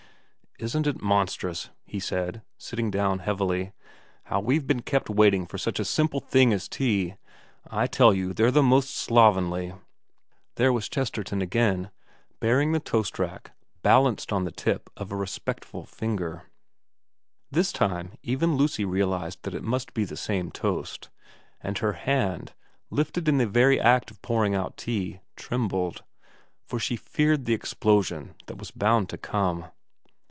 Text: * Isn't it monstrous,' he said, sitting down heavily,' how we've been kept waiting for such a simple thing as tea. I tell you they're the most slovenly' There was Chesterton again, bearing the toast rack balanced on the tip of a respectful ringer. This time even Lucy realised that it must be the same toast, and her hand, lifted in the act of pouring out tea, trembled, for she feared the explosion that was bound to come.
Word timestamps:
* 0.61 0.61
Isn't 0.61 0.85
it 0.85 1.01
monstrous,' 1.01 1.71
he 1.87 1.99
said, 1.99 2.43
sitting 2.55 2.91
down 2.91 3.17
heavily,' 3.17 3.71
how 4.25 4.39
we've 4.39 4.67
been 4.67 4.83
kept 4.83 5.09
waiting 5.09 5.47
for 5.47 5.57
such 5.57 5.79
a 5.79 5.85
simple 5.85 6.19
thing 6.19 6.53
as 6.53 6.69
tea. 6.69 7.15
I 7.65 7.87
tell 7.87 8.13
you 8.13 8.31
they're 8.31 8.51
the 8.51 8.61
most 8.61 8.95
slovenly' 8.95 9.73
There 10.57 10.71
was 10.71 10.87
Chesterton 10.87 11.41
again, 11.41 11.89
bearing 12.39 12.73
the 12.73 12.79
toast 12.79 13.17
rack 13.17 13.53
balanced 13.81 14.31
on 14.31 14.43
the 14.43 14.51
tip 14.51 14.91
of 14.95 15.11
a 15.11 15.15
respectful 15.15 15.89
ringer. 15.99 16.43
This 17.49 17.71
time 17.73 18.19
even 18.21 18.55
Lucy 18.55 18.85
realised 18.85 19.41
that 19.41 19.55
it 19.55 19.63
must 19.63 19.95
be 19.95 20.03
the 20.05 20.15
same 20.17 20.51
toast, 20.51 21.09
and 21.61 21.79
her 21.79 21.93
hand, 21.93 22.53
lifted 22.91 23.27
in 23.27 23.39
the 23.39 23.79
act 23.81 24.11
of 24.11 24.21
pouring 24.21 24.53
out 24.53 24.77
tea, 24.77 25.21
trembled, 25.35 26.03
for 26.67 26.77
she 26.77 26.95
feared 26.95 27.45
the 27.45 27.55
explosion 27.55 28.35
that 28.45 28.57
was 28.59 28.69
bound 28.69 29.09
to 29.09 29.17
come. 29.17 29.65